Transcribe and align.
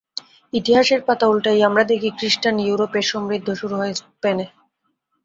ইতিহাসের 0.53 1.01
পাতা 1.07 1.25
উল্টাইয়া 1.27 1.67
আমরা 1.67 1.83
দেখি, 1.83 2.09
খ্রীষ্টান 2.17 2.55
ইউরোপের 2.61 3.05
সমৃদ্ধি 3.11 3.53
শুরু 3.61 3.75
হয় 3.75 3.93
স্পেনে। 3.99 4.45